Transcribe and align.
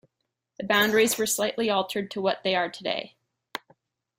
The 0.59 0.65
boundaries 0.65 1.19
were 1.19 1.27
slightly 1.27 1.69
altered 1.69 2.09
to 2.09 2.21
what 2.21 2.41
they 2.41 2.55
are 2.55 2.71
today. 2.71 3.17